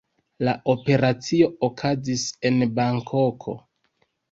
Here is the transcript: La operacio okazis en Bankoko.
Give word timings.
La 0.47 0.53
operacio 0.71 1.51
okazis 1.69 2.25
en 2.51 2.59
Bankoko. 2.81 3.57